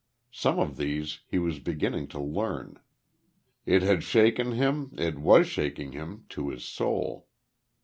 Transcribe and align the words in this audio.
Some 0.31 0.57
of 0.57 0.77
these 0.77 1.19
he 1.27 1.37
was 1.37 1.59
beginning 1.59 2.07
to 2.07 2.19
learn. 2.19 2.79
It 3.67 3.83
had 3.83 4.01
shaken 4.03 4.53
him 4.53 4.95
it 4.97 5.19
was 5.19 5.45
shaking 5.45 5.91
him 5.91 6.25
to 6.29 6.49
his 6.49 6.63
soul. 6.65 7.27